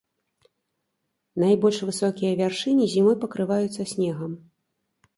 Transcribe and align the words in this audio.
Найбольш 1.43 1.77
высокія 1.91 2.31
вяршыні 2.41 2.91
зімой 2.97 3.19
пакрываюцца 3.27 3.81
снегам. 3.97 4.31